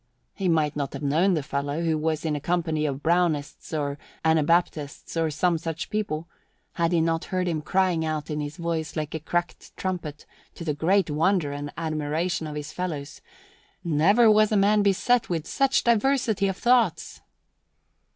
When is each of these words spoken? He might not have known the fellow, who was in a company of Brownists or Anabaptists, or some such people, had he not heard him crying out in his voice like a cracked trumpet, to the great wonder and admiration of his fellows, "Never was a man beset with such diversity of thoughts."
He 0.33 0.49
might 0.49 0.75
not 0.75 0.93
have 0.93 1.03
known 1.03 1.35
the 1.35 1.43
fellow, 1.43 1.83
who 1.83 1.95
was 1.95 2.25
in 2.25 2.35
a 2.35 2.39
company 2.41 2.87
of 2.87 3.03
Brownists 3.03 3.71
or 3.71 3.99
Anabaptists, 4.25 5.15
or 5.15 5.29
some 5.29 5.59
such 5.59 5.91
people, 5.91 6.27
had 6.73 6.91
he 6.91 6.99
not 6.99 7.25
heard 7.25 7.47
him 7.47 7.61
crying 7.61 8.03
out 8.03 8.31
in 8.31 8.39
his 8.41 8.57
voice 8.57 8.95
like 8.95 9.13
a 9.13 9.19
cracked 9.19 9.77
trumpet, 9.77 10.25
to 10.55 10.65
the 10.65 10.73
great 10.73 11.11
wonder 11.11 11.51
and 11.51 11.71
admiration 11.77 12.47
of 12.47 12.55
his 12.55 12.71
fellows, 12.71 13.21
"Never 13.83 14.31
was 14.31 14.51
a 14.51 14.57
man 14.57 14.81
beset 14.81 15.29
with 15.29 15.45
such 15.45 15.83
diversity 15.83 16.47
of 16.47 16.57
thoughts." 16.57 17.21